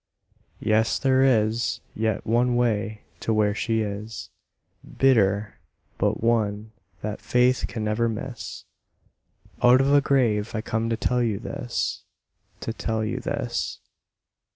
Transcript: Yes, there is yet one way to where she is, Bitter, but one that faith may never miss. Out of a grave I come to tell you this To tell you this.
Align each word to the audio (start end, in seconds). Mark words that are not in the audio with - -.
Yes, 0.59 0.97
there 0.97 1.21
is 1.21 1.79
yet 1.93 2.25
one 2.25 2.55
way 2.55 3.03
to 3.19 3.31
where 3.31 3.53
she 3.53 3.81
is, 3.81 4.31
Bitter, 4.97 5.59
but 5.99 6.23
one 6.23 6.71
that 7.03 7.21
faith 7.21 7.71
may 7.75 7.83
never 7.83 8.09
miss. 8.09 8.63
Out 9.61 9.79
of 9.79 9.93
a 9.93 10.01
grave 10.01 10.55
I 10.55 10.61
come 10.61 10.89
to 10.89 10.97
tell 10.97 11.21
you 11.21 11.37
this 11.37 12.03
To 12.61 12.73
tell 12.73 13.05
you 13.05 13.19
this. 13.19 13.77